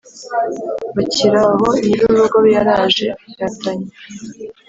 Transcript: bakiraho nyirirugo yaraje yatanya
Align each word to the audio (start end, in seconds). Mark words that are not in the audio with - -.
bakiraho 0.95 1.65
nyirirugo 1.83 2.37
yaraje 2.53 3.07
yatanya 3.39 3.91